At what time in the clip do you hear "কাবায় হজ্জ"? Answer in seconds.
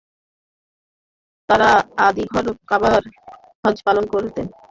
2.69-3.79